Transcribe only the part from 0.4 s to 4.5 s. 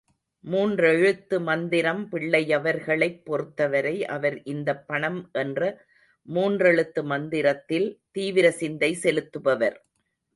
மூன்றெழுத்து மந்திரம் பிள்ளையவர்களைப் பொறுத்தவரை, அவர்